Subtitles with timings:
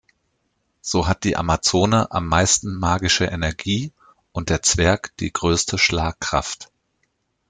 [0.81, 3.93] So hat die Amazone am meisten magische Energie
[4.31, 6.71] und der Zwerg die größte Schlagkraft.